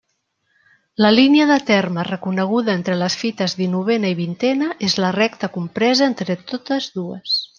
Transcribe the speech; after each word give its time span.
La 1.03 1.11
línia 1.15 1.45
de 1.51 1.57
terme 1.67 2.05
reconeguda 2.07 2.73
entre 2.79 2.97
les 3.03 3.17
fites 3.25 3.55
dinovena 3.61 4.13
i 4.15 4.19
vintena 4.23 4.71
és 4.89 4.97
la 5.05 5.13
recta 5.19 5.51
compresa 5.59 6.09
entre 6.13 6.41
totes 6.55 6.91
dues. 6.99 7.39